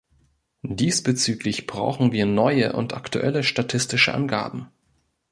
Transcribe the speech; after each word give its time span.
Diesbezüglich 0.63 1.67
brauchen 1.67 2.11
wir 2.11 2.25
neue 2.25 2.73
und 2.73 2.95
aktuelle 2.95 3.43
statistische 3.43 4.15
Angaben. 4.15 4.67